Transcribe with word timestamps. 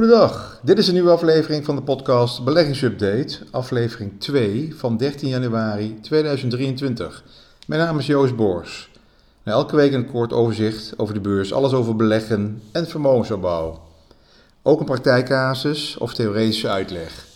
Goedendag, 0.00 0.60
dit 0.62 0.78
is 0.78 0.86
een 0.86 0.94
nieuwe 0.94 1.10
aflevering 1.10 1.64
van 1.64 1.76
de 1.76 1.82
podcast 1.82 2.44
Beleggingsupdate, 2.44 3.38
aflevering 3.50 4.20
2 4.20 4.74
van 4.76 4.96
13 4.96 5.28
januari 5.28 6.00
2023. 6.00 7.24
Mijn 7.66 7.80
naam 7.80 7.98
is 7.98 8.06
Joost 8.06 8.36
Boors. 8.36 8.90
elke 9.44 9.76
week 9.76 9.92
een 9.92 10.10
kort 10.10 10.32
overzicht 10.32 10.92
over 10.96 11.14
de 11.14 11.20
beurs, 11.20 11.52
alles 11.52 11.72
over 11.72 11.96
beleggen 11.96 12.62
en 12.72 12.86
vermogensopbouw. 12.86 13.80
Ook 14.62 14.80
een 14.80 14.86
praktijkcasus 14.86 15.96
of 15.96 16.14
theoretische 16.14 16.68
uitleg. 16.68 17.26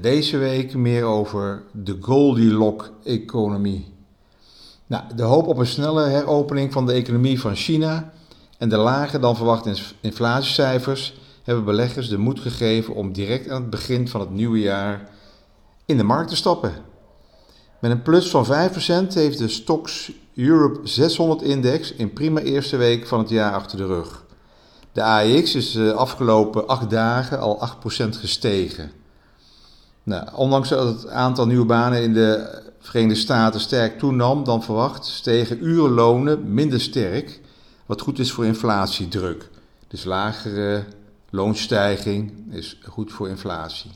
Deze 0.00 0.38
week 0.38 0.74
meer 0.74 1.04
over 1.04 1.62
de 1.72 1.96
Goldilocks-economie. 2.00 3.94
Nou, 4.86 5.02
de 5.16 5.22
hoop 5.22 5.46
op 5.46 5.58
een 5.58 5.66
snelle 5.66 6.06
heropening 6.06 6.72
van 6.72 6.86
de 6.86 6.92
economie 6.92 7.40
van 7.40 7.54
China 7.54 8.12
en 8.58 8.68
de 8.68 8.76
lager 8.76 9.20
dan 9.20 9.36
verwachte 9.36 9.74
inflatiecijfers 10.00 11.26
hebben 11.48 11.66
beleggers 11.66 12.08
de 12.08 12.18
moed 12.18 12.40
gegeven 12.40 12.94
om 12.94 13.12
direct 13.12 13.48
aan 13.48 13.60
het 13.60 13.70
begin 13.70 14.08
van 14.08 14.20
het 14.20 14.30
nieuwe 14.30 14.58
jaar 14.58 15.08
in 15.84 15.96
de 15.96 16.02
markt 16.02 16.28
te 16.28 16.36
stappen. 16.36 16.72
Met 17.80 17.90
een 17.90 18.02
plus 18.02 18.30
van 18.30 18.46
5% 18.46 18.48
heeft 19.14 19.38
de 19.38 19.48
Stocks 19.48 20.12
Europe 20.34 20.80
600 20.88 21.42
index 21.42 21.92
in 21.92 22.12
prima 22.12 22.40
eerste 22.40 22.76
week 22.76 23.06
van 23.06 23.18
het 23.18 23.28
jaar 23.28 23.52
achter 23.52 23.78
de 23.78 23.86
rug. 23.86 24.24
De 24.92 25.02
AEX 25.02 25.54
is 25.54 25.72
de 25.72 25.92
afgelopen 25.92 26.66
8 26.66 26.90
dagen 26.90 27.40
al 27.40 27.68
8% 27.68 28.08
gestegen. 28.08 28.90
Nou, 30.02 30.28
ondanks 30.34 30.68
dat 30.68 30.86
het 30.86 31.08
aantal 31.08 31.46
nieuwe 31.46 31.66
banen 31.66 32.02
in 32.02 32.12
de 32.12 32.60
Verenigde 32.80 33.20
Staten 33.20 33.60
sterk 33.60 33.98
toenam 33.98 34.44
dan 34.44 34.62
verwacht, 34.62 35.06
stegen 35.06 35.64
urenlonen 35.64 36.54
minder 36.54 36.80
sterk, 36.80 37.40
wat 37.86 38.00
goed 38.00 38.18
is 38.18 38.32
voor 38.32 38.46
inflatiedruk. 38.46 39.48
Dus 39.88 40.04
lagere 40.04 40.84
loonstijging 41.30 42.32
is 42.50 42.78
goed 42.84 43.12
voor 43.12 43.28
inflatie. 43.28 43.90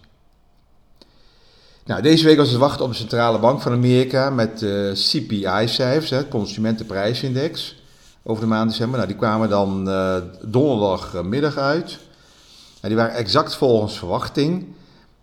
Nou, 1.84 2.02
deze 2.02 2.24
week 2.24 2.36
was 2.36 2.48
het 2.50 2.58
wachten 2.58 2.84
op 2.84 2.90
de 2.90 2.96
Centrale 2.96 3.38
Bank 3.38 3.60
van 3.60 3.72
Amerika 3.72 4.30
met 4.30 4.58
de 4.58 4.92
CPI-cijfers, 4.94 6.10
het 6.10 6.28
Consumentenprijsindex, 6.28 7.82
over 8.22 8.42
de 8.42 8.48
maand 8.48 8.70
december. 8.70 8.96
Nou, 8.96 9.10
die 9.10 9.18
kwamen 9.18 9.48
dan 9.48 9.88
uh, 9.88 10.16
donderdagmiddag 10.42 11.56
uit. 11.56 11.98
Nou, 12.80 12.94
die 12.94 12.96
waren 12.96 13.14
exact 13.14 13.54
volgens 13.54 13.98
verwachting. 13.98 14.66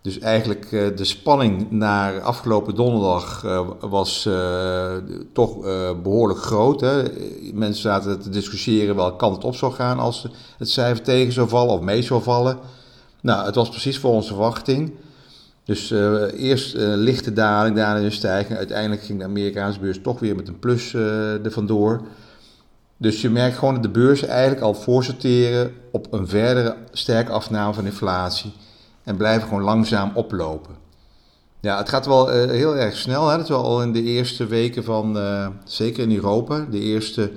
Dus 0.01 0.19
eigenlijk 0.19 0.71
uh, 0.71 0.95
de 0.95 1.03
spanning 1.03 1.71
naar 1.71 2.21
afgelopen 2.21 2.75
donderdag 2.75 3.43
uh, 3.45 3.67
was 3.79 4.25
uh, 4.25 4.91
toch 5.33 5.61
behoorlijk 6.03 6.39
groot. 6.39 6.81
Hè. 6.81 7.03
Mensen 7.53 7.81
zaten 7.81 8.21
te 8.21 8.29
discussiëren 8.29 8.95
welke 8.95 9.17
kant 9.17 9.35
het 9.35 9.43
op 9.43 9.55
zou 9.55 9.73
gaan 9.73 9.99
als 9.99 10.27
het 10.57 10.69
cijfer 10.69 11.03
tegen 11.03 11.33
zou 11.33 11.49
vallen 11.49 11.73
of 11.73 11.81
mee 11.81 12.01
zou 12.01 12.23
vallen. 12.23 12.59
Nou, 13.21 13.45
het 13.45 13.55
was 13.55 13.69
precies 13.69 13.99
voor 13.99 14.11
onze 14.11 14.27
verwachting. 14.27 14.93
Dus 15.63 15.91
eerst 16.37 16.75
lichte 16.75 17.33
daling, 17.33 17.75
daarna 17.75 18.01
een 18.01 18.11
stijging. 18.11 18.57
Uiteindelijk 18.57 19.03
ging 19.03 19.19
de 19.19 19.25
Amerikaanse 19.25 19.79
beurs 19.79 20.01
toch 20.01 20.19
weer 20.19 20.35
met 20.35 20.47
een 20.47 20.59
plus 20.59 20.93
er 20.93 21.51
vandoor. 21.51 22.01
Dus 22.97 23.21
je 23.21 23.29
merkt 23.29 23.57
gewoon 23.57 23.73
dat 23.73 23.83
de 23.83 23.89
beurs 23.89 24.25
eigenlijk 24.25 24.61
al 24.61 24.73
voorsorteren 24.73 25.71
op 25.91 26.07
een 26.13 26.27
verdere 26.27 26.75
sterke 26.91 27.31
afname 27.31 27.73
van 27.73 27.85
inflatie 27.85 28.53
en 29.09 29.17
blijven 29.17 29.47
gewoon 29.47 29.63
langzaam 29.63 30.11
oplopen. 30.13 30.75
Ja, 31.59 31.77
het 31.77 31.89
gaat 31.89 32.05
wel 32.05 32.35
uh, 32.35 32.49
heel 32.49 32.75
erg 32.75 32.95
snel. 32.95 33.27
Hè? 33.27 33.37
Dat 33.37 33.47
wel 33.47 33.63
al 33.63 33.81
in 33.81 33.91
de 33.91 34.03
eerste 34.03 34.45
weken 34.45 34.83
van, 34.83 35.17
uh, 35.17 35.47
zeker 35.63 36.03
in 36.03 36.15
Europa, 36.15 36.65
de 36.71 36.79
eerste 36.79 37.31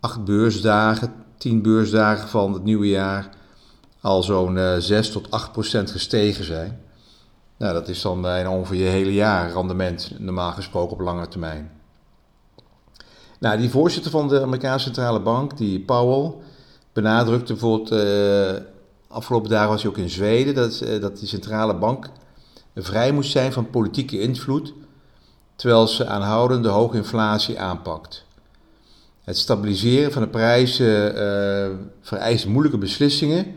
acht 0.00 0.24
beursdagen, 0.24 1.12
tien 1.38 1.62
beursdagen 1.62 2.28
van 2.28 2.52
het 2.52 2.64
nieuwe 2.64 2.88
jaar, 2.88 3.28
al 4.00 4.22
zo'n 4.22 4.56
uh, 4.56 4.76
eh, 4.76 4.82
6 4.82 5.10
tot 5.10 5.30
8 5.30 5.52
procent 5.52 5.90
gestegen 5.90 6.44
zijn. 6.44 6.80
Nou, 7.58 7.72
dat 7.72 7.88
is 7.88 8.02
dan 8.02 8.22
bijna 8.22 8.50
ongeveer 8.50 8.84
je 8.84 8.88
hele 8.88 9.14
jaar 9.14 9.52
rendement, 9.52 10.12
normaal 10.18 10.52
gesproken 10.52 10.92
op 10.92 11.00
lange 11.00 11.28
termijn. 11.28 11.70
Nou, 13.40 13.58
die 13.58 13.70
voorzitter 13.70 14.10
van 14.10 14.28
de 14.28 14.42
Amerikaanse 14.42 14.84
Centrale 14.84 15.20
Bank, 15.20 15.56
die 15.56 15.80
Powell, 15.80 16.32
benadrukte 16.92 17.52
bijvoorbeeld 17.52 17.90
Afgelopen 19.08 19.50
dagen 19.50 19.68
was 19.68 19.82
hij 19.82 19.90
ook 19.90 19.98
in 19.98 20.10
Zweden 20.10 20.54
dat, 20.54 20.80
eh, 20.80 21.00
dat 21.00 21.18
de 21.18 21.26
centrale 21.26 21.74
bank 21.74 22.10
vrij 22.74 23.12
moest 23.12 23.30
zijn 23.30 23.52
van 23.52 23.70
politieke 23.70 24.20
invloed, 24.20 24.74
terwijl 25.56 25.86
ze 25.86 26.06
aanhoudende 26.06 26.68
hoge 26.68 26.96
inflatie 26.96 27.60
aanpakt. 27.60 28.26
Het 29.24 29.38
stabiliseren 29.38 30.12
van 30.12 30.22
de 30.22 30.28
prijzen 30.28 31.14
uh, 31.14 31.76
vereist 32.00 32.46
moeilijke 32.46 32.78
beslissingen 32.78 33.54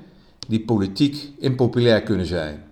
die 0.48 0.66
politiek 0.66 1.32
impopulair 1.40 2.02
kunnen 2.02 2.26
zijn. 2.26 2.64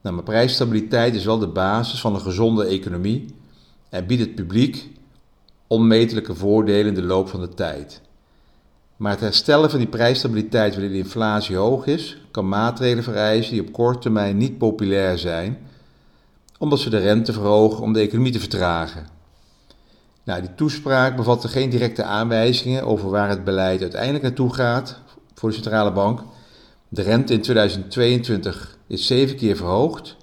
Nou, 0.00 0.14
maar 0.14 0.24
prijsstabiliteit 0.24 1.14
is 1.14 1.24
wel 1.24 1.38
de 1.38 1.48
basis 1.48 2.00
van 2.00 2.14
een 2.14 2.20
gezonde 2.20 2.64
economie 2.64 3.34
en 3.88 4.06
biedt 4.06 4.20
het 4.20 4.34
publiek 4.34 4.88
onmetelijke 5.66 6.34
voordelen 6.34 6.86
in 6.86 6.94
de 6.94 7.02
loop 7.02 7.28
van 7.28 7.40
de 7.40 7.48
tijd. 7.48 8.00
Maar 8.96 9.10
het 9.10 9.20
herstellen 9.20 9.70
van 9.70 9.78
die 9.78 9.88
prijsstabiliteit 9.88 10.72
wanneer 10.72 10.92
de 10.92 10.98
inflatie 10.98 11.56
hoog 11.56 11.86
is, 11.86 12.18
kan 12.30 12.48
maatregelen 12.48 13.04
vereisen 13.04 13.52
die 13.52 13.60
op 13.60 13.72
korte 13.72 13.98
termijn 13.98 14.36
niet 14.36 14.58
populair 14.58 15.18
zijn, 15.18 15.58
omdat 16.58 16.78
ze 16.80 16.90
de 16.90 16.98
rente 16.98 17.32
verhogen 17.32 17.82
om 17.82 17.92
de 17.92 18.00
economie 18.00 18.32
te 18.32 18.40
vertragen. 18.40 19.06
Nou, 20.24 20.40
die 20.40 20.54
toespraak 20.54 21.16
bevatte 21.16 21.48
geen 21.48 21.70
directe 21.70 22.02
aanwijzingen 22.02 22.84
over 22.84 23.10
waar 23.10 23.28
het 23.28 23.44
beleid 23.44 23.80
uiteindelijk 23.80 24.22
naartoe 24.22 24.54
gaat 24.54 25.00
voor 25.34 25.48
de 25.48 25.54
centrale 25.54 25.92
bank. 25.92 26.22
De 26.88 27.02
rente 27.02 27.32
in 27.32 27.40
2022 27.40 28.78
is 28.86 29.06
zeven 29.06 29.36
keer 29.36 29.56
verhoogd, 29.56 30.16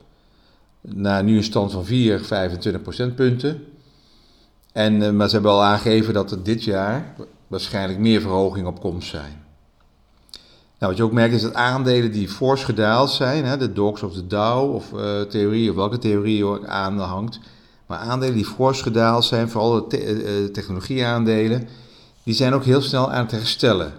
naar 0.81 1.23
nu 1.23 1.37
een 1.37 1.43
stand 1.43 1.71
van 1.71 1.85
4, 1.85 2.19
25 2.19 2.81
procentpunten. 2.81 3.65
En, 4.73 5.01
eh, 5.01 5.11
maar 5.11 5.27
ze 5.27 5.33
hebben 5.33 5.51
al 5.51 5.63
aangegeven 5.63 6.13
dat 6.13 6.29
het 6.29 6.45
dit 6.45 6.63
jaar, 6.63 7.15
waarschijnlijk 7.51 7.99
meer 7.99 8.21
verhoging 8.21 8.67
op 8.67 8.79
komst 8.79 9.09
zijn. 9.09 9.43
Nou, 10.79 10.91
wat 10.91 10.97
je 10.97 11.03
ook 11.03 11.11
merkt 11.11 11.33
is 11.33 11.41
dat 11.41 11.53
aandelen 11.53 12.11
die 12.11 12.29
fors 12.29 12.63
gedaald 12.63 13.11
zijn, 13.11 13.45
hè, 13.45 13.57
de 13.57 13.73
DOX 13.73 14.03
of 14.03 14.13
de 14.13 14.27
Dow 14.27 14.75
of 14.75 14.91
uh, 14.91 15.21
theorie 15.21 15.69
of 15.69 15.75
welke 15.75 15.97
theorie 15.97 16.37
je 16.37 16.45
ook 16.45 16.65
aanhangt, 16.65 17.39
maar 17.85 17.97
aandelen 17.97 18.35
die 18.35 18.45
fors 18.45 18.81
gedaald 18.81 19.25
zijn, 19.25 19.49
vooral 19.49 19.87
de 19.87 20.45
uh, 20.45 20.53
technologieaandelen, 20.53 21.67
die 22.23 22.33
zijn 22.33 22.53
ook 22.53 22.63
heel 22.63 22.81
snel 22.81 23.11
aan 23.11 23.23
het 23.23 23.31
herstellen. 23.31 23.93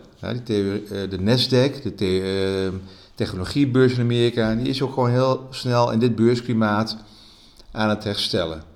Die 0.45 0.83
de 1.09 1.19
Nasdaq, 1.19 1.83
de 1.97 2.73
technologiebeurs 3.15 3.93
in 3.93 4.01
Amerika, 4.01 4.55
die 4.55 4.69
is 4.69 4.83
ook 4.83 4.93
gewoon 4.93 5.11
heel 5.11 5.47
snel 5.51 5.91
in 5.91 5.99
dit 5.99 6.17
beursklimaat 6.17 6.97
aan 7.71 7.89
het 7.89 8.05
herstellen. 8.05 8.72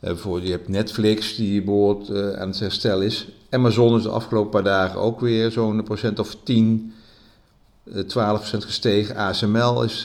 Bijvoorbeeld, 0.00 0.46
je 0.46 0.50
hebt 0.50 0.68
Netflix 0.68 1.36
die 1.36 1.62
behoorlijk 1.62 2.36
aan 2.38 2.48
het 2.48 2.58
herstellen 2.58 3.06
is. 3.06 3.28
Amazon 3.50 3.96
is 3.96 4.02
de 4.02 4.08
afgelopen 4.08 4.50
paar 4.50 4.62
dagen 4.62 5.00
ook 5.00 5.20
weer 5.20 5.50
zo'n 5.50 5.82
procent 5.82 6.18
of 6.18 6.36
10, 6.42 6.92
12 8.06 8.38
procent 8.38 8.64
gestegen. 8.64 9.16
ASML 9.16 9.82
is 9.82 10.02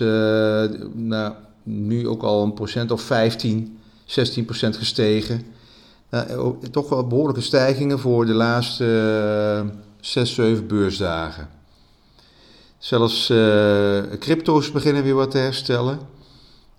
nou, 0.93 1.33
nu 1.63 2.07
ook 2.07 2.23
al 2.23 2.43
een 2.43 2.53
procent 2.53 2.91
of 2.91 3.01
15, 3.01 3.77
16 4.05 4.45
procent 4.45 4.77
gestegen. 4.77 5.41
Uh, 6.13 6.47
toch 6.71 6.89
wel 6.89 7.07
behoorlijke 7.07 7.41
stijgingen 7.41 7.99
voor 7.99 8.25
de 8.25 8.33
laatste 8.33 8.85
uh, 9.65 9.71
6, 9.99 10.33
7 10.33 10.67
beursdagen. 10.67 11.49
Zelfs 12.77 13.29
uh, 13.29 14.01
crypto's 14.19 14.71
beginnen 14.71 15.03
weer 15.03 15.15
wat 15.15 15.31
te 15.31 15.37
herstellen. 15.37 15.99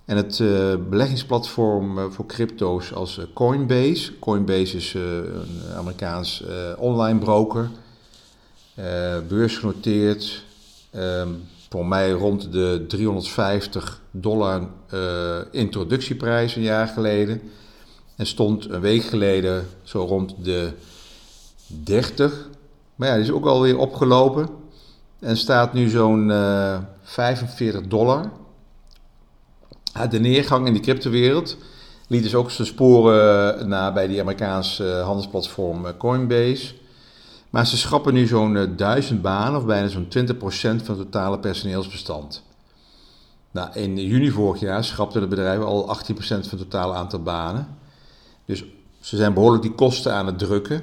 En 0.05 0.17
het 0.17 0.39
uh, 0.39 0.75
beleggingsplatform 0.89 1.99
uh, 1.99 2.05
voor 2.11 2.27
crypto's 2.27 2.93
als 2.93 3.19
uh, 3.19 3.25
Coinbase. 3.35 4.19
Coinbase 4.19 4.77
is 4.77 4.95
een 4.95 5.75
Amerikaans 5.77 6.45
online 6.77 7.19
broker. 7.19 7.71
beursgenoteerd. 9.29 10.45
Um, 10.97 11.43
voor 11.69 11.87
mij 11.87 12.11
rond 12.11 12.53
de 12.53 12.85
350 12.89 14.01
dollar 14.11 14.69
introductieprijs 15.51 16.57
een 16.57 16.63
jaar 16.63 16.87
geleden. 16.87 17.41
En 18.17 18.27
stond 18.27 18.71
een 18.71 18.81
week 18.81 19.03
geleden 19.03 19.67
zo 19.83 20.05
rond 20.05 20.35
de 20.45 20.73
30. 21.67 22.49
Maar 22.95 23.09
ja, 23.09 23.15
die 23.15 23.25
is 23.25 23.31
ook 23.31 23.47
alweer 23.47 23.79
opgelopen. 23.79 24.49
En 25.19 25.37
staat 25.37 25.73
nu 25.73 25.89
zo'n 25.89 26.29
45 27.03 27.87
dollar 27.87 28.31
de 30.11 30.21
neergang 30.21 30.67
in 30.67 30.73
de 30.73 30.81
cryptowereld 30.81 31.57
liet 32.07 32.23
dus 32.23 32.35
ook 32.35 32.51
zijn 32.51 32.67
sporen 32.67 33.69
na 33.69 33.93
bij 33.93 34.07
die 34.07 34.21
Amerikaanse 34.21 34.85
handelsplatform 34.85 35.87
eh, 35.87 35.93
Coinbase. 35.99 36.75
Maar 37.51 37.67
ze 37.67 37.77
schrappen 37.77 38.15
nu 38.15 38.27
zo'n 38.27 38.57
eh, 38.57 38.67
duizend 38.77 39.23
banen, 39.23 39.61
of 39.61 39.67
bijna 39.67 39.89
zo'n 39.89 40.09
20% 40.29 40.39
van 40.61 40.71
het 40.71 40.85
totale 40.97 41.39
personeelsbestand. 41.39 42.43
Nou, 43.51 43.69
in 43.75 43.97
juni 43.97 44.31
vorig 44.31 44.61
jaar 44.61 44.85
schrapten 44.85 45.21
de 45.21 45.27
bedrijven 45.27 45.67
al 45.67 45.97
18% 45.97 46.15
van 46.17 46.39
het 46.39 46.59
totale 46.59 46.95
aantal 46.95 47.23
banen. 47.23 47.77
Dus 48.45 48.65
ze 49.01 49.17
zijn 49.17 49.35
behoorlijk 49.35 49.63
die 49.63 49.75
kosten 49.75 50.15
aan 50.15 50.27
het 50.27 50.39
drukken. 50.39 50.83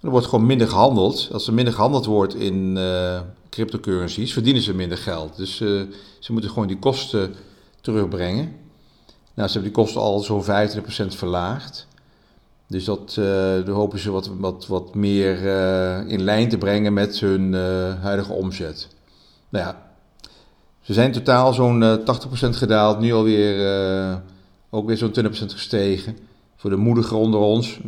er 0.00 0.10
wordt 0.10 0.26
gewoon 0.26 0.46
minder 0.46 0.68
gehandeld. 0.68 1.28
Als 1.32 1.46
er 1.46 1.54
minder 1.54 1.74
gehandeld 1.74 2.04
wordt 2.04 2.34
in 2.34 2.78
cryptocurrencies, 3.50 4.32
verdienen 4.32 4.62
ze 4.62 4.74
minder 4.74 4.98
geld. 4.98 5.36
Dus 5.36 5.56
ze 6.18 6.32
moeten 6.32 6.50
gewoon 6.50 6.68
die 6.68 6.78
kosten 6.78 7.34
terugbrengen. 7.92 8.52
Nou, 9.34 9.48
ze 9.48 9.54
hebben 9.54 9.62
die 9.62 9.82
kosten 9.82 10.00
al 10.00 10.18
zo'n 10.18 10.44
25% 10.44 10.46
verlaagd. 11.06 11.86
Dus 12.68 12.84
dat 12.84 13.16
uh, 13.18 13.68
hopen 13.68 13.98
ze 13.98 14.10
wat, 14.10 14.30
wat, 14.38 14.66
wat 14.66 14.94
meer 14.94 15.44
in 16.08 16.22
lijn 16.22 16.48
te 16.48 16.58
brengen 16.58 16.92
met 16.92 17.20
hun 17.20 17.54
huidige 18.00 18.32
omzet. 18.32 18.88
Nou 19.48 19.64
ja, 19.64 19.90
ze 20.80 20.92
zijn 20.92 21.12
totaal 21.12 21.52
zo'n 21.52 22.00
80% 22.00 22.02
gedaald, 22.50 23.00
nu 23.00 23.12
alweer 23.12 24.22
ook 24.70 24.86
weer 24.86 24.96
zo'n 24.96 25.14
20% 25.20 25.28
gestegen. 25.30 26.16
Voor 26.56 26.70
de 26.70 26.76
moedigen 26.76 27.16
onder 27.16 27.40
ons, 27.40 27.80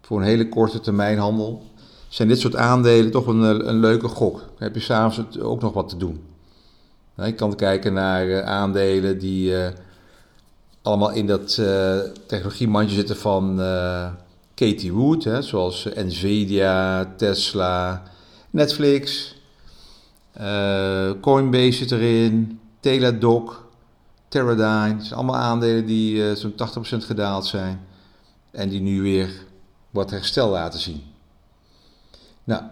voor 0.00 0.18
een 0.18 0.26
hele 0.26 0.48
korte 0.48 0.80
termijn 0.80 1.18
handel, 1.18 1.62
zijn 2.08 2.28
dit 2.28 2.40
soort 2.40 2.56
aandelen 2.56 3.10
toch 3.10 3.26
een, 3.26 3.68
een 3.68 3.80
leuke 3.80 4.08
gok. 4.08 4.38
Dan 4.38 4.48
heb 4.58 4.74
je 4.74 4.80
s'avonds 4.80 5.40
ook 5.40 5.60
nog 5.60 5.72
wat 5.72 5.88
te 5.88 5.96
doen. 5.96 6.33
Je 7.16 7.34
kan 7.34 7.56
kijken 7.56 7.92
naar 7.92 8.26
uh, 8.26 8.40
aandelen 8.40 9.18
die 9.18 9.50
uh, 9.50 9.66
allemaal 10.82 11.10
in 11.10 11.26
dat 11.26 11.56
uh, 11.60 11.98
technologiemandje 12.26 12.94
zitten 12.94 13.16
van 13.16 13.56
Katie 14.54 14.92
Wood, 14.92 15.24
hè, 15.24 15.42
zoals 15.42 15.88
Nvidia, 15.94 17.04
Tesla, 17.16 18.02
Netflix, 18.50 19.34
Coinbase 21.20 21.72
zit 21.72 21.90
erin, 21.90 22.60
Teladoc, 22.80 23.64
Teradyne. 24.28 24.94
Het 24.94 25.02
zijn 25.02 25.14
allemaal 25.14 25.36
aandelen 25.36 25.86
die 25.86 26.36
zo'n 26.36 26.52
80% 26.52 26.56
gedaald 26.98 27.46
zijn 27.46 27.80
en 28.50 28.68
die 28.68 28.80
nu 28.80 29.02
weer 29.02 29.30
wat 29.90 30.10
herstel 30.10 30.50
laten 30.50 30.80
zien. 30.80 31.02
Nou, 32.44 32.62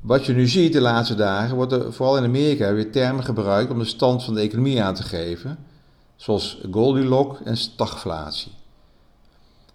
wat 0.00 0.26
je 0.26 0.32
nu 0.32 0.48
ziet 0.48 0.72
de 0.72 0.80
laatste 0.80 1.14
dagen, 1.14 1.56
wordt 1.56 1.72
er 1.72 1.92
vooral 1.92 2.16
in 2.16 2.24
Amerika 2.24 2.72
weer 2.72 2.90
termen 2.90 3.24
gebruikt 3.24 3.70
om 3.70 3.78
de 3.78 3.84
stand 3.84 4.24
van 4.24 4.34
de 4.34 4.40
economie 4.40 4.82
aan 4.82 4.94
te 4.94 5.02
geven, 5.02 5.58
zoals 6.16 6.60
Goldilocks 6.70 7.38
en 7.44 7.56
stagflatie. 7.56 8.52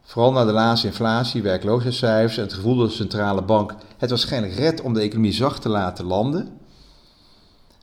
Vooral 0.02 0.32
na 0.32 0.46
de 0.46 0.52
laatste 0.52 0.88
inflatie, 0.88 1.42
werkloosheidscijfers 1.42 2.38
en 2.38 2.44
het 2.44 2.54
gevoel 2.54 2.76
dat 2.76 2.90
de 2.90 2.96
centrale 2.96 3.42
bank 3.42 3.76
het 3.98 4.10
waarschijnlijk 4.10 4.54
redt 4.54 4.82
om 4.82 4.94
de 4.94 5.02
economie 5.02 5.34
zacht 5.34 5.62
te 5.62 5.70
laten 5.70 6.06
landen, 6.06 6.58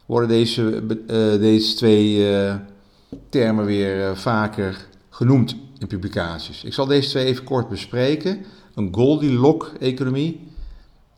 worden 0.07 0.29
deze, 0.29 0.63
uh, 0.63 1.41
deze 1.41 1.75
twee 1.75 2.33
uh, 2.33 2.55
termen 3.29 3.65
weer 3.65 4.11
uh, 4.11 4.17
vaker 4.17 4.87
genoemd 5.11 5.57
in 5.79 5.87
publicaties. 5.87 6.65
Ik 6.65 6.73
zal 6.73 6.87
deze 6.87 7.09
twee 7.09 7.25
even 7.25 7.45
kort 7.45 7.69
bespreken 7.69 8.45
een 8.75 8.95
Goldilocks-economie. 8.95 10.55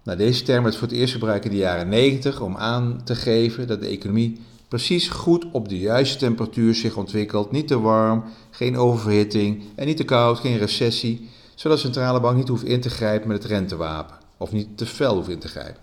Nou, 0.09 0.21
deze 0.21 0.43
term 0.43 0.63
werd 0.63 0.77
voor 0.77 0.89
het 0.89 0.97
eerst 0.97 1.13
gebruikt 1.13 1.45
in 1.45 1.51
de 1.51 1.57
jaren 1.57 1.89
90 1.89 2.41
om 2.41 2.57
aan 2.57 3.01
te 3.05 3.15
geven 3.15 3.67
dat 3.67 3.81
de 3.81 3.87
economie 3.87 4.41
precies 4.69 5.09
goed 5.09 5.47
op 5.53 5.69
de 5.69 5.79
juiste 5.79 6.19
temperatuur 6.19 6.75
zich 6.75 6.97
ontwikkelt. 6.97 7.51
Niet 7.51 7.69
te 7.69 7.81
warm, 7.81 8.25
geen 8.51 8.77
oververhitting 8.77 9.63
en 9.75 9.87
niet 9.87 9.97
te 9.97 10.05
koud, 10.05 10.39
geen 10.39 10.59
recessie. 10.59 11.29
Zodat 11.55 11.77
de 11.77 11.83
centrale 11.83 12.21
bank 12.21 12.37
niet 12.37 12.49
hoeft 12.49 12.65
in 12.65 12.81
te 12.81 12.91
grijpen 12.91 13.29
met 13.29 13.43
het 13.43 13.53
rentewapen. 13.53 14.17
Of 14.37 14.53
niet 14.53 14.79
te 14.79 14.87
fel 14.87 15.15
hoeft 15.15 15.29
in 15.29 15.39
te 15.39 15.49
grijpen. 15.49 15.81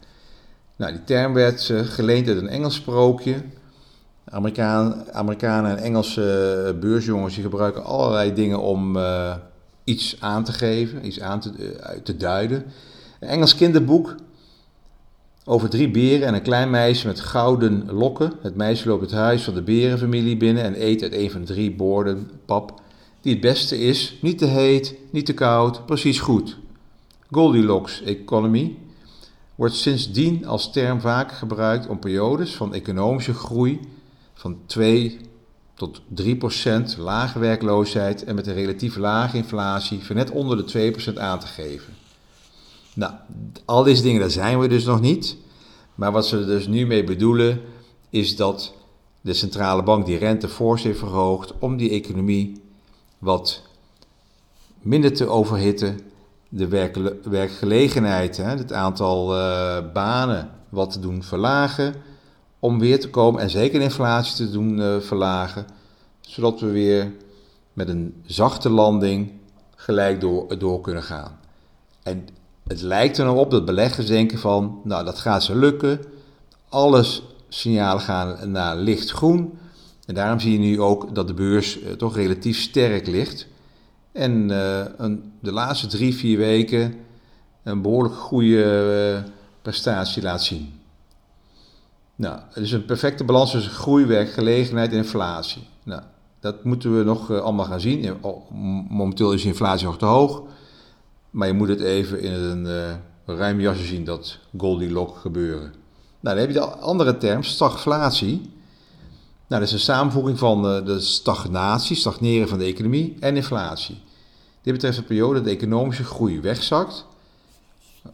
Nou, 0.76 0.92
die 0.92 1.04
term 1.04 1.34
werd 1.34 1.70
uh, 1.70 1.80
geleend 1.80 2.28
uit 2.28 2.38
een 2.38 2.50
Engels 2.50 2.76
sprookje. 2.76 3.36
Amerikaan, 4.26 5.06
Amerikanen 5.12 5.72
en 5.72 5.84
Engelse 5.84 6.78
beursjongens 6.80 7.34
die 7.34 7.44
gebruiken 7.44 7.84
allerlei 7.84 8.34
dingen 8.34 8.62
om... 8.62 8.96
Uh, 8.98 9.36
iets 9.86 10.18
aan 10.20 10.44
te 10.44 10.54
geven, 10.54 11.06
iets 11.06 11.22
aan 11.22 11.40
te, 11.40 11.52
te 12.04 12.18
duiden. 12.18 12.66
Een 13.20 13.28
Engels 13.28 13.56
kinderboek 13.56 14.16
over 15.46 15.70
drie 15.70 15.90
beren 15.90 16.28
en 16.28 16.34
een 16.34 16.42
klein 16.42 16.70
meisje 16.70 17.08
met 17.08 17.20
gouden 17.20 17.92
lokken. 17.92 18.34
Het 18.42 18.56
meisje 18.56 18.88
loopt 18.88 19.02
het 19.02 19.12
huis 19.12 19.44
van 19.44 19.54
de 19.54 19.62
berenfamilie 19.62 20.38
binnen 20.38 20.64
en 20.64 20.82
eet 20.84 21.02
uit 21.02 21.14
een 21.14 21.32
van 21.32 21.42
de 21.42 21.48
drie 21.48 21.72
borden 21.72 22.30
pap, 22.46 22.82
die 23.22 23.32
het 23.32 23.42
beste 23.42 23.80
is, 23.80 24.18
niet 24.22 24.38
te 24.38 24.46
heet, 24.46 24.96
niet 25.10 25.26
te 25.26 25.34
koud, 25.34 25.86
precies 25.86 26.20
goed. 26.20 26.58
Goldilocks 27.32 28.02
economy 28.04 28.78
wordt 29.56 29.76
sindsdien 29.76 30.46
als 30.46 30.72
term 30.72 31.02
vaak 31.02 31.32
gebruikt 31.32 31.88
om 31.88 32.00
periodes 32.00 32.56
van 32.56 32.74
economische 32.74 33.34
groei 33.34 33.80
van 34.34 34.58
2 34.66 35.20
tot 35.74 36.02
3% 36.96 36.98
lage 36.98 37.40
werkloosheid 37.40 38.24
en 38.24 38.36
met 38.36 38.48
een 38.48 38.54
relatief 38.54 38.96
lage 38.96 39.38
inflatie 39.38 40.04
van 40.04 40.16
net 40.16 40.32
onder 40.32 40.68
de 40.68 40.94
2% 41.14 41.20
aan 41.20 41.40
te 41.40 41.48
geven. 41.48 41.94
Nou, 42.96 43.14
al 43.66 43.84
deze 43.84 44.02
dingen, 44.02 44.20
daar 44.20 44.30
zijn 44.30 44.60
we 44.60 44.68
dus 44.68 44.86
nog 44.86 45.02
niet. 45.02 45.38
Maar 45.96 46.12
wat 46.12 46.26
ze 46.26 46.38
er 46.38 46.46
dus 46.46 46.68
nu 46.68 46.86
mee 46.86 47.04
bedoelen, 47.04 47.62
is 48.10 48.36
dat 48.36 48.74
de 49.22 49.34
centrale 49.34 49.84
bank 49.84 50.06
die 50.06 50.18
rente 50.18 50.50
fors 50.50 50.84
heeft 50.84 51.00
verhoogd 51.00 51.54
om 51.60 51.78
die 51.78 51.90
economie 51.90 52.62
wat 53.18 53.62
minder 54.82 55.14
te 55.14 55.28
overhitten, 55.28 56.00
de 56.50 56.68
werkgelegenheid, 57.24 58.38
het 58.38 58.74
aantal 58.74 59.38
uh, 59.38 59.78
banen 59.94 60.50
wat 60.70 60.92
te 60.92 61.00
doen 61.00 61.24
verlagen 61.24 61.94
om 62.60 62.80
weer 62.80 63.00
te 63.00 63.10
komen 63.10 63.42
en 63.42 63.50
zeker 63.50 63.82
inflatie 63.82 64.36
te 64.36 64.52
doen 64.52 64.78
uh, 64.78 65.00
verlagen, 65.00 65.66
zodat 66.22 66.60
we 66.60 66.72
weer 66.72 67.14
met 67.74 67.90
een 67.90 68.22
zachte 68.26 68.70
landing 68.70 69.32
gelijk 69.76 70.22
door, 70.22 70.60
door 70.60 70.82
kunnen 70.82 71.04
gaan. 71.04 71.40
En 72.04 72.28
het 72.68 72.82
lijkt 72.82 73.18
er 73.18 73.26
nou 73.26 73.38
op 73.38 73.52
dat 73.52 73.66
beleggers 73.66 74.08
denken 74.08 74.40
van, 74.40 74.82
nou 74.84 75.06
dat 75.06 75.20
gaat 75.20 75.44
ze 75.44 75.56
lukken, 75.56 76.00
alle 76.70 77.06
signalen 77.50 78.02
gaan 78.02 78.52
naar 78.52 78.76
lichtgroen. 78.76 79.58
En 80.06 80.16
daarom 80.16 80.40
zie 80.40 80.52
je 80.52 80.58
nu 80.58 80.82
ook 80.82 81.16
dat 81.16 81.28
de 81.28 81.34
beurs 81.34 81.80
uh, 81.80 81.92
toch 81.92 82.16
relatief 82.16 82.60
sterk 82.60 83.08
ligt. 83.08 83.48
En 84.12 84.50
uh, 84.50 84.86
een, 84.98 85.32
de 85.40 85.52
laatste 85.52 85.88
drie, 85.88 86.16
vier 86.16 86.38
weken 86.38 86.96
een 87.64 87.82
behoorlijk 87.82 88.16
goede 88.16 89.24
prestatie 89.62 90.24
laat 90.24 90.44
zien. 90.44 90.74
Nou, 92.16 92.40
het 92.50 92.64
is 92.64 92.72
een 92.72 92.86
perfecte 92.86 93.24
balans 93.24 93.52
tussen 93.52 93.72
groei, 93.72 94.06
werkgelegenheid 94.06 94.92
en 94.92 94.98
inflatie. 94.98 95.68
Nou, 95.84 96.02
dat 96.40 96.64
moeten 96.64 96.98
we 96.98 97.04
nog 97.04 97.32
allemaal 97.32 97.66
gaan 97.66 97.80
zien. 97.80 98.18
Momenteel 98.90 99.34
is 99.34 99.46
inflatie 99.46 99.86
nog 99.86 99.98
te 99.98 100.06
hoog. 100.06 100.44
Maar 101.36 101.48
je 101.48 101.54
moet 101.54 101.68
het 101.68 101.82
even 101.82 102.22
in 102.22 102.34
een 102.34 102.66
uh, 102.66 103.36
ruim 103.38 103.60
jasje 103.60 103.86
zien, 103.86 104.04
dat 104.04 104.38
Goldilocks 104.58 105.20
gebeuren. 105.20 105.74
Nou, 106.20 106.36
dan 106.36 106.38
heb 106.38 106.48
je 106.48 106.54
de 106.54 106.66
andere 106.66 107.18
term, 107.18 107.44
stagflatie. 107.44 108.36
Nou, 109.48 109.62
dat 109.62 109.62
is 109.62 109.72
een 109.72 109.80
samenvoeging 109.80 110.40
van 110.40 110.66
uh, 110.66 110.86
de 110.86 111.00
stagnatie, 111.00 111.96
stagneren 111.96 112.48
van 112.48 112.58
de 112.58 112.66
economie 112.66 113.18
en 113.20 113.36
inflatie. 113.36 114.02
Dit 114.62 114.74
betreft 114.74 114.98
een 114.98 115.06
periode 115.06 115.34
dat 115.34 115.44
de 115.44 115.50
economische 115.50 116.04
groei 116.04 116.42
wegzakt 116.42 117.06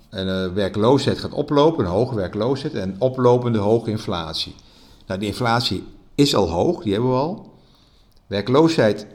en 0.09 0.43
eh, 0.43 0.53
werkloosheid 0.53 1.19
gaat 1.19 1.33
oplopen, 1.33 1.85
een 1.85 1.91
hoge 1.91 2.15
werkloosheid 2.15 2.73
en 2.73 2.95
oplopende 2.99 3.59
hoge 3.59 3.89
inflatie. 3.89 4.55
Nou, 5.07 5.19
die 5.19 5.29
inflatie 5.29 5.83
is 6.15 6.35
al 6.35 6.49
hoog, 6.49 6.83
die 6.83 6.93
hebben 6.93 7.11
we 7.11 7.17
al. 7.17 7.53
Werkloosheid 8.27 9.07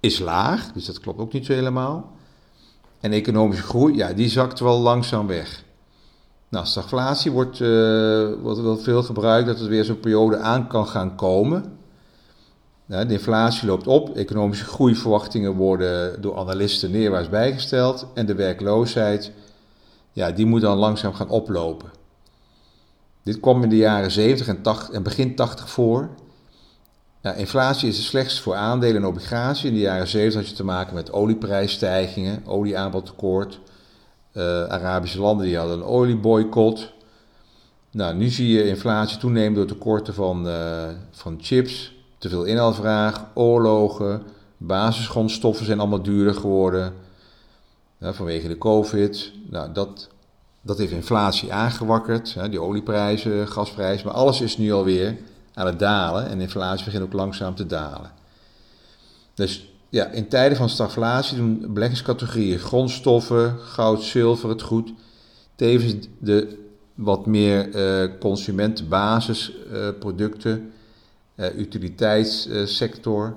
is 0.00 0.18
laag, 0.18 0.72
dus 0.72 0.84
dat 0.84 1.00
klopt 1.00 1.20
ook 1.20 1.32
niet 1.32 1.46
zo 1.46 1.52
helemaal. 1.52 2.13
En 3.04 3.12
economische 3.12 3.62
groei, 3.62 3.96
ja, 3.96 4.12
die 4.12 4.28
zakt 4.28 4.60
wel 4.60 4.80
langzaam 4.80 5.26
weg. 5.26 5.64
Nou, 6.48 6.66
stagflatie 6.66 7.30
wordt, 7.30 7.60
uh, 7.60 8.76
veel 8.76 9.02
gebruikt, 9.02 9.46
dat 9.46 9.60
er 9.60 9.68
weer 9.68 9.84
zo'n 9.84 10.00
periode 10.00 10.38
aan 10.38 10.66
kan 10.66 10.86
gaan 10.86 11.16
komen. 11.16 11.64
de 12.86 13.06
inflatie 13.08 13.68
loopt 13.68 13.86
op, 13.86 14.16
economische 14.16 14.64
groeiverwachtingen 14.64 15.52
worden 15.52 16.22
door 16.22 16.38
analisten 16.38 16.90
neerwaarts 16.90 17.28
bijgesteld 17.28 18.06
en 18.14 18.26
de 18.26 18.34
werkloosheid 18.34 19.32
ja, 20.12 20.30
die 20.30 20.46
moet 20.46 20.60
dan 20.60 20.78
langzaam 20.78 21.14
gaan 21.14 21.28
oplopen. 21.28 21.90
Dit 23.22 23.40
kwam 23.40 23.62
in 23.62 23.68
de 23.68 23.76
jaren 23.76 24.10
70 24.10 24.48
en, 24.48 24.62
80, 24.62 24.94
en 24.94 25.02
begin 25.02 25.34
80 25.34 25.70
voor. 25.70 26.08
Inflatie 27.32 27.88
is 27.88 27.96
het 27.96 28.06
slechtst 28.06 28.40
voor 28.40 28.54
aandelen 28.54 28.96
en 28.96 29.08
obligaties. 29.08 29.64
In 29.64 29.74
de 29.74 29.80
jaren 29.80 30.08
70 30.08 30.40
had 30.40 30.50
je 30.50 30.56
te 30.56 30.64
maken 30.64 30.94
met 30.94 31.12
olieprijsstijgingen, 31.12 32.42
olieaanbodtekort. 32.46 33.60
Uh, 34.32 34.64
Arabische 34.64 35.20
landen 35.20 35.46
die 35.46 35.56
hadden 35.56 35.76
een 35.76 35.84
olieboycott. 35.84 36.92
Nou, 37.90 38.14
nu 38.14 38.28
zie 38.28 38.48
je 38.48 38.68
inflatie 38.68 39.18
toenemen 39.18 39.54
door 39.54 39.66
tekorten 39.66 40.14
van, 40.14 40.46
uh, 40.46 40.88
van 41.10 41.38
chips, 41.40 41.94
te 42.18 42.28
veel 42.28 42.44
inhaalvraag, 42.44 43.24
oorlogen, 43.34 44.22
basisgrondstoffen 44.56 45.66
zijn 45.66 45.80
allemaal 45.80 46.02
duurder 46.02 46.34
geworden 46.34 46.92
vanwege 48.00 48.48
de 48.48 48.58
COVID. 48.58 49.32
Nou, 49.50 49.72
dat, 49.72 50.08
dat 50.60 50.78
heeft 50.78 50.92
inflatie 50.92 51.52
aangewakkerd, 51.52 52.36
die 52.50 52.60
olieprijzen, 52.60 53.48
gasprijzen, 53.48 54.06
maar 54.06 54.14
alles 54.14 54.40
is 54.40 54.56
nu 54.56 54.72
alweer 54.72 55.16
aan 55.54 55.66
het 55.66 55.78
dalen 55.78 56.28
en 56.28 56.40
inflatie 56.40 56.84
begint 56.84 57.02
ook 57.02 57.12
langzaam 57.12 57.54
te 57.54 57.66
dalen. 57.66 58.10
Dus 59.34 59.68
ja, 59.88 60.06
in 60.06 60.28
tijden 60.28 60.56
van 60.56 60.68
stagflatie 60.68 61.36
doen 61.36 61.72
beleggingscategorieën 61.72 62.58
grondstoffen, 62.58 63.58
goud, 63.58 64.02
zilver, 64.02 64.48
het 64.48 64.62
goed, 64.62 64.92
Tevens 65.56 66.06
de 66.18 66.62
wat 66.94 67.26
meer 67.26 67.74
uh, 67.74 68.04
consumentenbasisproducten, 68.20 70.72
uh, 71.36 71.58
utiliteitssector, 71.58 73.36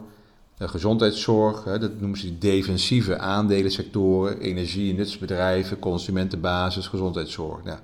gezondheidszorg, 0.59 1.63
dat 1.63 1.99
noemen 1.99 2.19
ze 2.19 2.37
defensieve 2.37 3.17
aandelensectoren, 3.17 4.39
energie- 4.39 4.89
en 4.89 4.95
nutsbedrijven, 4.95 5.79
consumentenbasis, 5.79 6.87
gezondheidszorg. 6.87 7.63
Nou, 7.63 7.77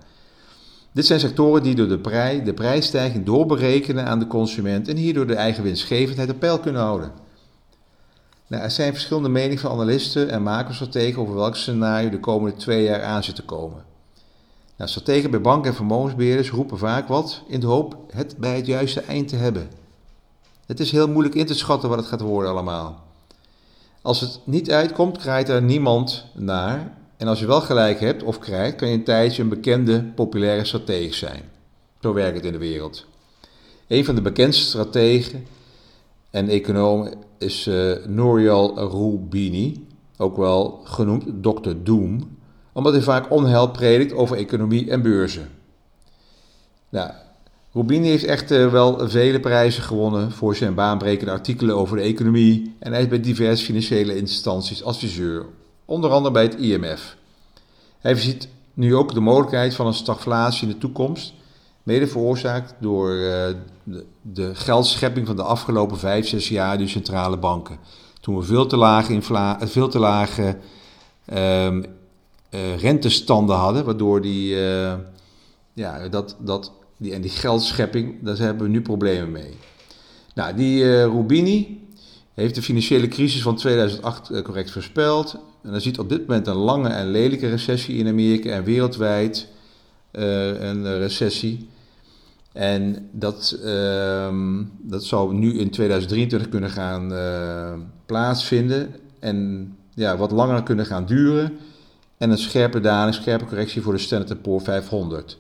dit 0.94 1.06
zijn 1.06 1.20
sectoren 1.20 1.64
die 1.64 1.76
door 1.76 1.88
de, 1.88 2.00
prij, 2.00 2.44
de 2.44 2.54
prijsstijging 2.54 3.26
doorberekenen 3.26 4.06
aan 4.06 4.20
de 4.20 4.28
consument 4.28 4.88
en 4.88 4.98
hierdoor 4.98 5.28
de 5.28 5.36
eigen 5.36 5.64
winstgevendheid 5.64 6.30
op 6.30 6.40
peil 6.40 6.60
kunnen 6.60 6.82
houden. 6.82 7.12
Nou, 8.48 8.64
er 8.64 8.72
zijn 8.72 8.94
verschillende 8.94 9.30
meningen 9.30 9.60
van 9.60 9.72
analisten 9.72 10.30
en 10.30 10.44
macro-strategen 10.44 11.22
over 11.22 11.36
welk 11.36 11.56
scenario 11.56 12.10
de 12.10 12.20
komende 12.20 12.58
twee 12.58 12.84
jaar 12.84 13.04
aan 13.04 13.24
zit 13.24 13.36
te 13.36 13.46
komen. 13.46 13.84
Nou, 14.76 14.90
strategen 14.90 15.32
bij 15.32 15.42
banken 15.42 15.70
en 15.70 15.76
vermogensbeheerders 15.76 16.50
roepen 16.50 16.78
vaak 16.78 17.08
wat 17.08 17.42
in 17.48 17.60
de 17.60 17.66
hoop 17.66 17.98
het 18.12 18.38
bij 18.38 18.56
het 18.56 18.66
juiste 18.66 19.02
eind 19.02 19.28
te 19.28 19.36
hebben. 19.36 19.70
Het 20.66 20.80
is 20.80 20.92
heel 20.92 21.08
moeilijk 21.08 21.36
in 21.36 21.46
te 21.46 21.54
schatten 21.54 21.90
wat 21.90 21.98
het 21.98 22.08
gaat 22.08 22.22
worden 22.22 22.52
allemaal. 22.52 23.04
Als 24.02 24.22
het 24.22 24.40
niet 24.44 24.72
uitkomt, 24.72 25.18
krijgt 25.18 25.50
er 25.50 25.62
niemand 25.62 26.26
naar. 26.34 26.98
En 27.24 27.30
als 27.30 27.40
je 27.40 27.46
wel 27.46 27.62
gelijk 27.62 28.00
hebt 28.00 28.24
of 28.24 28.40
krijgt, 28.40 28.76
kan 28.76 28.88
je 28.88 28.94
een 28.94 29.04
tijdje 29.04 29.42
een 29.42 29.50
bekende, 29.50 30.04
populaire 30.16 30.66
stratege 30.66 31.14
zijn. 31.14 31.42
Zo 32.02 32.14
werkt 32.14 32.36
het 32.36 32.46
in 32.46 32.52
de 32.52 32.58
wereld. 32.58 33.06
Een 33.88 34.06
van 34.06 34.16
de 34.16 34.22
bekendste 34.22 34.66
strategen 34.66 35.46
en 36.30 36.50
econoom 36.50 37.14
is 37.38 37.68
uh, 37.68 38.06
Nouriel 38.06 38.80
Roubini, 38.80 39.88
ook 40.18 40.38
wel 40.38 40.82
genoemd 40.84 41.24
Dr. 41.42 41.72
Doom, 41.84 42.38
omdat 42.74 42.94
hij 42.94 43.02
vaak 43.02 43.32
onheil 43.32 43.72
predikt 43.72 44.14
over 44.14 44.38
economie 44.38 44.90
en 44.90 45.02
beurzen. 45.02 45.50
Nou, 46.90 47.12
Roubini 47.72 48.08
heeft 48.08 48.26
echt 48.26 48.52
uh, 48.52 48.72
wel 48.72 49.10
vele 49.10 49.40
prijzen 49.40 49.84
gewonnen 49.84 50.32
voor 50.32 50.56
zijn 50.56 50.74
baanbrekende 50.74 51.32
artikelen 51.32 51.76
over 51.76 51.98
de 51.98 52.04
economie 52.04 52.76
en 52.80 52.92
hij 52.92 53.02
is 53.02 53.08
bij 53.08 53.20
diverse 53.20 53.66
financiële 53.66 54.18
instanties 54.18 54.84
adviseur, 54.84 55.46
onder 55.86 56.12
andere 56.12 56.34
bij 56.34 56.44
het 56.44 56.56
IMF. 56.56 57.16
Hij 58.00 58.16
ziet 58.16 58.48
nu 58.74 58.96
ook 58.96 59.14
de 59.14 59.20
mogelijkheid 59.20 59.76
van 59.76 59.88
een 59.88 59.94
stagflatie 59.94 60.68
in 60.68 60.74
de 60.74 60.80
toekomst 60.80 61.34
Mede 61.84 62.08
veroorzaakt 62.08 62.74
door 62.80 63.12
uh, 63.12 63.46
de, 64.22 64.56
geldschepping 64.56 65.28
van 65.28 65.36
de 65.36 65.44
afgelopen 65.44 65.98
vijf, 65.98 66.28
zes 66.28 66.50
jaar 66.50 66.78
door 66.78 66.88
centrale 66.88 67.38
banken. 67.38 67.78
Toen 68.22 68.38
we 68.38 68.44
veel 68.44 68.66
te 68.66 68.78
lage, 68.78 69.14
infla 69.14 69.60
veel 69.62 69.88
te 69.88 70.00
lage 70.00 70.58
um, 71.34 71.86
uh, 72.50 72.78
rentestanden 72.78 73.56
hadden, 73.56 73.86
waardoor 73.86 74.22
die, 74.22 74.56
uh, 74.56 74.94
ja, 75.74 76.08
dat, 76.08 76.36
dat, 76.40 76.72
die, 76.98 77.14
en 77.14 77.22
die 77.22 77.32
geldschepping, 77.32 78.16
daar 78.22 78.38
hebben 78.38 78.66
we 78.66 78.72
nu 78.72 78.82
problemen 78.82 79.32
mee. 79.32 79.58
Nou, 80.36 80.56
die 80.56 81.04
Rubini 81.04 81.88
heeft 82.34 82.56
de 82.56 82.62
financiële 82.62 83.08
crisis 83.08 83.42
van 83.42 83.56
2008 83.56 84.42
correct 84.44 84.72
voorspeld. 84.72 85.38
En 85.64 85.70
hij 85.70 85.80
ziet 85.80 86.00
op 86.00 86.10
dit 86.10 86.20
moment 86.20 86.48
een 86.48 86.56
lange 86.56 86.90
en 86.90 87.12
lelijke 87.12 87.50
recessie 87.50 87.98
in 87.98 88.08
Amerika 88.08 88.50
en 88.50 88.64
wereldwijd 88.64 89.48
een 90.12 90.98
recessie. 90.98 91.68
En 92.54 93.10
dat, 93.12 93.60
uh, 93.64 94.28
dat 94.82 95.04
zou 95.04 95.34
nu 95.34 95.60
in 95.60 95.70
2023 95.70 96.50
kunnen 96.50 96.70
gaan 96.70 97.12
uh, 97.12 97.74
plaatsvinden 98.06 98.96
en 99.20 99.68
ja, 99.94 100.18
wat 100.18 100.32
langer 100.32 100.64
kunnen 100.64 100.86
gaan 100.86 101.06
duren. 101.06 101.58
En 102.18 102.30
een 102.30 102.38
scherpe 102.38 102.80
daling, 102.80 103.16
scherpe 103.16 103.46
correctie 103.46 103.82
voor 103.82 103.94
de 103.94 104.00
Standard 104.00 104.42
Poor's 104.42 104.64
500. 104.64 105.38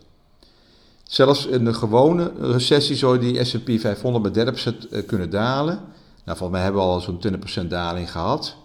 Zelfs 1.03 1.45
in 1.45 1.65
de 1.65 1.73
gewone 1.73 2.31
recessie 2.39 2.95
zou 2.95 3.19
die 3.19 3.43
S&P 3.43 3.79
500 3.79 4.35
met 4.35 4.55
30% 4.85 4.89
eh, 4.89 5.05
kunnen 5.05 5.29
dalen. 5.29 5.79
Nou, 6.25 6.37
volgens 6.37 6.49
mij 6.49 6.61
hebben 6.61 6.81
we 6.81 6.87
al 6.87 6.99
zo'n 6.99 7.21
20% 7.63 7.67
daling 7.67 8.11
gehad. 8.11 8.55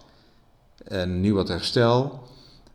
En 0.83 1.21
nu 1.21 1.33
wat 1.33 1.47
herstel. 1.47 2.19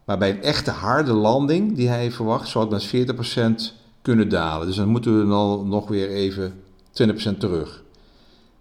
Maar 0.05 0.19
bij 0.19 0.31
een 0.31 0.43
echte 0.43 0.71
harde 0.71 1.13
landing 1.13 1.77
die 1.77 1.89
hij 1.89 2.11
verwacht, 2.11 2.49
zou 2.49 2.75
het 2.75 2.93
met 2.93 3.17
40% 3.71 3.73
kunnen 4.03 4.29
dalen. 4.29 4.67
Dus 4.67 4.77
dan 4.77 4.89
moeten 4.89 5.21
we 5.21 5.29
dan 5.29 5.69
nog 5.69 5.89
weer 5.89 6.09
even 6.09 6.53
20% 7.03 7.39
terug. 7.39 7.83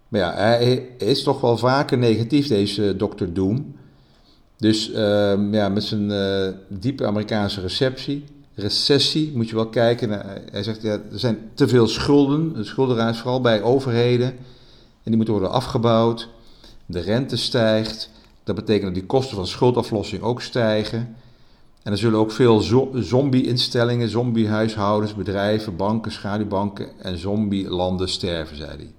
Maar 0.08 0.20
ja, 0.20 0.34
hij 0.34 0.74
is 0.98 1.22
toch 1.22 1.40
wel 1.40 1.56
vaker 1.56 1.98
negatief, 1.98 2.46
deze 2.46 2.96
Dr. 2.96 3.24
Doom. 3.32 3.74
Dus 4.56 4.90
uh, 4.90 4.96
ja, 5.52 5.68
met 5.68 5.84
zijn 5.84 6.10
uh, 6.10 6.48
diepe 6.68 7.06
Amerikaanse 7.06 7.60
receptie, 7.60 8.24
recessie 8.54 9.32
moet 9.34 9.48
je 9.48 9.54
wel 9.54 9.68
kijken. 9.68 10.10
hij 10.50 10.62
zegt, 10.62 10.82
ja, 10.82 10.92
er 10.92 11.18
zijn 11.18 11.38
te 11.54 11.68
veel 11.68 11.86
schulden, 11.86 12.54
de 12.54 12.64
schuldenraad 12.64 13.16
vooral 13.16 13.40
bij 13.40 13.62
overheden. 13.62 14.28
En 14.28 15.10
die 15.10 15.16
moeten 15.16 15.34
worden 15.34 15.52
afgebouwd. 15.52 16.28
De 16.86 17.00
rente 17.00 17.36
stijgt. 17.36 18.10
Dat 18.44 18.54
betekent 18.54 18.84
dat 18.84 18.94
die 18.94 19.06
kosten 19.06 19.36
van 19.36 19.46
schuldaflossing 19.46 20.22
ook 20.22 20.42
stijgen. 20.42 21.16
En 21.82 21.92
er 21.92 21.98
zullen 21.98 22.18
ook 22.18 22.32
veel 22.32 22.60
zombie-instellingen, 22.94 24.08
zombie-huishoudens, 24.08 25.14
bedrijven, 25.14 25.76
banken, 25.76 26.12
schaduwbanken 26.12 26.88
en 26.98 27.18
zombie-landen 27.18 28.08
sterven, 28.08 28.56
zei 28.56 28.70
hij. 28.70 28.92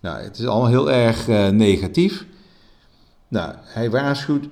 Nou, 0.00 0.22
het 0.22 0.38
is 0.38 0.46
allemaal 0.46 0.68
heel 0.68 0.90
erg 0.90 1.28
uh, 1.28 1.48
negatief. 1.48 2.26
Nou, 3.28 3.54
hij 3.62 3.90
waarschuwt 3.90 4.44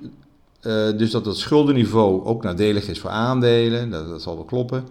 uh, 0.61 0.97
dus 0.97 1.11
dat 1.11 1.25
het 1.25 1.37
schuldenniveau 1.37 2.25
ook 2.25 2.43
nadelig 2.43 2.87
is 2.87 2.99
voor 2.99 3.09
aandelen, 3.09 3.89
dat, 3.89 4.09
dat 4.09 4.21
zal 4.21 4.35
wel 4.35 4.45
kloppen. 4.45 4.87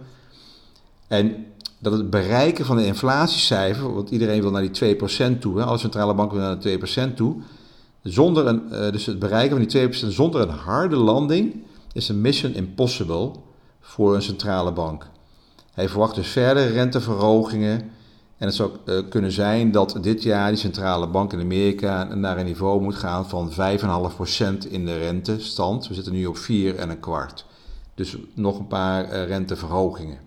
En 1.07 1.45
dat 1.79 1.93
het 1.93 2.09
bereiken 2.09 2.65
van 2.65 2.77
de 2.77 2.85
inflatiecijfer, 2.85 3.93
want 3.93 4.09
iedereen 4.09 4.41
wil 4.41 4.51
naar 4.51 4.71
die 4.71 4.95
2% 4.95 5.39
toe, 5.39 5.57
hè, 5.59 5.65
alle 5.65 5.77
centrale 5.77 6.13
banken 6.13 6.37
willen 6.37 6.51
naar 6.51 6.79
de 6.79 7.11
2% 7.11 7.13
toe, 7.15 7.35
zonder 8.03 8.47
een, 8.47 8.63
uh, 8.71 8.91
dus 8.91 9.05
het 9.05 9.19
bereiken 9.19 9.57
van 9.57 9.67
die 9.67 9.89
2% 9.89 10.13
zonder 10.13 10.41
een 10.41 10.49
harde 10.49 10.95
landing 10.95 11.63
is 11.93 12.09
een 12.09 12.21
mission 12.21 12.53
impossible 12.53 13.31
voor 13.79 14.15
een 14.15 14.21
centrale 14.21 14.71
bank. 14.71 15.09
Hij 15.73 15.89
verwacht 15.89 16.15
dus 16.15 16.27
verdere 16.27 16.67
renteverhogingen. 16.67 17.91
En 18.37 18.47
het 18.47 18.55
zou 18.55 18.71
uh, 18.85 18.99
kunnen 19.09 19.31
zijn 19.31 19.71
dat 19.71 19.97
dit 20.01 20.23
jaar 20.23 20.49
die 20.49 20.57
centrale 20.57 21.07
bank 21.07 21.33
in 21.33 21.39
Amerika 21.39 22.03
naar 22.03 22.37
een 22.37 22.45
niveau 22.45 22.81
moet 22.81 22.95
gaan 22.95 23.29
van 23.29 23.51
5,5% 23.51 23.57
in 24.69 24.85
de 24.85 24.97
rentestand. 24.97 25.87
We 25.87 25.93
zitten 25.93 26.13
nu 26.13 26.25
op 26.25 26.37
4 26.37 26.75
en 26.75 26.89
een 26.89 26.99
kwart. 26.99 27.45
Dus 27.95 28.17
nog 28.33 28.59
een 28.59 28.67
paar 28.67 29.05
uh, 29.05 29.27
renteverhogingen. 29.27 30.17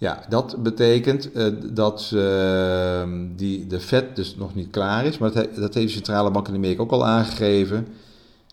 Ja, 0.00 0.24
dat 0.28 0.62
betekent 0.62 1.36
uh, 1.36 1.46
dat 1.72 2.08
die, 3.36 3.66
de 3.66 3.80
Fed 3.80 4.16
dus 4.16 4.36
nog 4.36 4.54
niet 4.54 4.70
klaar 4.70 5.04
is. 5.04 5.18
Maar 5.18 5.32
dat, 5.32 5.54
dat 5.54 5.74
heeft 5.74 5.86
de 5.86 5.92
centrale 5.92 6.30
bank 6.30 6.48
in 6.48 6.54
Amerika 6.54 6.82
ook 6.82 6.90
al 6.90 7.06
aangegeven. 7.06 7.86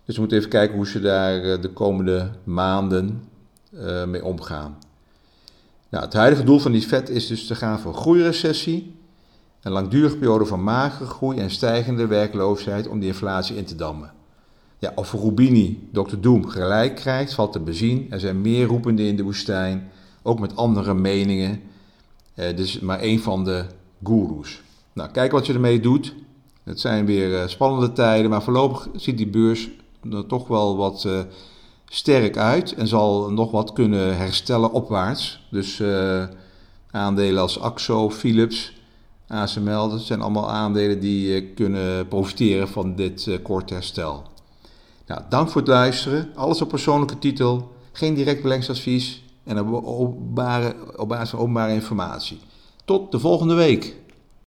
Dus 0.08 0.16
we 0.16 0.22
moeten 0.22 0.38
even 0.38 0.50
kijken 0.50 0.76
hoe 0.76 0.88
ze 0.88 1.00
daar 1.00 1.44
eh, 1.44 1.62
de 1.62 1.70
komende 1.70 2.30
maanden 2.44 3.24
uh, 3.74 4.06
mee 4.06 4.26
omgaan. 4.26 4.78
Nou, 5.90 6.04
het 6.04 6.14
huidige 6.14 6.44
doel 6.44 6.60
van 6.60 6.72
die 6.72 6.82
FED 6.82 7.10
is 7.10 7.28
dus 7.28 7.48
te 7.48 7.56
gaan 7.56 7.80
voor 7.80 7.94
groeirecessie, 7.94 8.96
een 9.62 9.72
langdurige 9.72 10.18
periode 10.18 10.46
van 10.46 10.64
magere 10.64 11.10
groei 11.10 11.38
en 11.38 11.50
stijgende 11.50 12.08
werkloosheid 12.08 12.88
om 12.88 13.00
die 13.00 13.08
inflatie 13.08 13.56
in 13.56 13.66
te 13.66 13.76
dammen. 13.76 14.12
Ja, 14.78 14.92
of 14.96 15.14
Rubini, 15.14 15.90
Dr. 15.92 16.18
Doom, 16.20 16.48
gelijk 16.48 16.96
krijgt, 16.96 17.34
valt 17.34 17.52
te 17.52 17.60
bezien. 17.60 18.08
Er 18.10 18.20
zijn 18.20 18.42
meer 18.42 18.66
roependen 18.66 19.06
in 19.06 19.16
de 19.16 19.24
woestijn, 19.24 19.92
ook 20.28 20.40
met 20.40 20.56
andere 20.56 20.94
meningen. 20.94 21.62
Uh, 22.36 22.56
dus 22.56 22.80
maar 22.80 23.00
één 23.00 23.20
van 23.20 23.44
de 23.44 23.66
goeroes. 24.04 24.62
Nou, 24.94 25.12
kijk 25.12 25.32
wat 25.32 25.46
je 25.46 25.54
ermee 25.54 25.80
doet. 25.80 26.16
Het 26.64 26.80
zijn 26.80 27.06
weer 27.06 27.50
spannende 27.50 27.92
tijden, 27.92 28.30
maar 28.30 28.44
voorlopig 28.44 28.88
ziet 28.96 29.18
die 29.18 29.28
beurs 29.28 29.70
er 30.12 30.26
toch 30.26 30.48
wel 30.48 30.78
wat 30.78 31.04
uh, 31.08 31.20
sterk 31.86 32.38
uit 32.38 32.74
en 32.74 32.88
zal 32.88 33.32
nog 33.32 33.52
wat 33.52 33.74
kunnen 33.74 34.18
herstellen 34.18 34.72
opwaarts. 34.72 35.48
Dus 35.52 35.84
aandelen 36.92 37.42
als 37.42 37.60
AXO, 37.60 38.10
Philips, 38.10 38.74
ASML, 39.28 39.90
dat 39.90 40.02
zijn 40.02 40.22
allemaal 40.22 40.50
aandelen 40.50 41.00
die 41.00 41.54
kunnen 41.54 42.08
profiteren 42.08 42.68
van 42.68 42.96
dit 42.96 43.40
korte 43.44 43.74
herstel. 43.74 44.24
Nou, 45.08 45.22
dank 45.30 45.50
voor 45.50 45.62
het 45.62 45.70
luisteren. 45.70 46.30
Alles 46.36 46.62
op 46.62 46.70
persoonlijke 46.70 47.20
titel, 47.20 47.72
geen 47.92 48.14
direct 48.14 48.42
beleggingsadvies 48.42 49.24
en 49.48 49.60
op, 49.60 49.84
op 50.98 51.08
basis 51.08 51.30
van 51.30 51.40
openbare 51.40 51.74
informatie. 51.74 52.40
Tot 52.86 53.12
de 53.12 53.20
volgende 53.20 53.54
week. 53.54 53.96